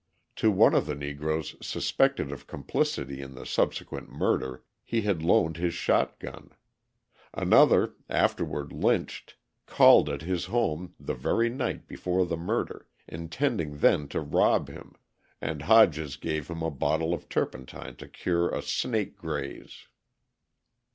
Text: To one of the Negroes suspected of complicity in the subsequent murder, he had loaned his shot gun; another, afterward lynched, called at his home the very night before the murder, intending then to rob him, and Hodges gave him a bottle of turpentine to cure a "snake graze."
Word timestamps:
To 0.37 0.49
one 0.49 0.73
of 0.73 0.87
the 0.87 0.95
Negroes 0.95 1.55
suspected 1.61 2.31
of 2.31 2.47
complicity 2.47 3.21
in 3.21 3.35
the 3.35 3.45
subsequent 3.45 4.09
murder, 4.09 4.63
he 4.83 5.01
had 5.03 5.21
loaned 5.21 5.57
his 5.57 5.75
shot 5.75 6.17
gun; 6.19 6.53
another, 7.35 7.93
afterward 8.09 8.71
lynched, 8.73 9.35
called 9.67 10.09
at 10.09 10.23
his 10.23 10.45
home 10.45 10.95
the 10.99 11.13
very 11.13 11.49
night 11.51 11.87
before 11.87 12.25
the 12.25 12.35
murder, 12.35 12.87
intending 13.07 13.77
then 13.77 14.07
to 14.07 14.21
rob 14.21 14.69
him, 14.69 14.95
and 15.39 15.61
Hodges 15.61 16.15
gave 16.17 16.47
him 16.47 16.63
a 16.63 16.71
bottle 16.71 17.13
of 17.13 17.29
turpentine 17.29 17.95
to 17.97 18.07
cure 18.09 18.49
a 18.49 18.63
"snake 18.63 19.17
graze." 19.17 19.85